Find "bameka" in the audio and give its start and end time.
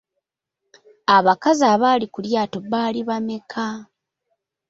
3.09-3.65